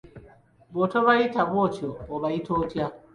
[0.73, 2.87] Bw'otobayita bw'otyo obayita otya?